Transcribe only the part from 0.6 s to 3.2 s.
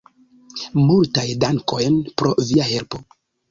Multajn dankojn pro via helpo!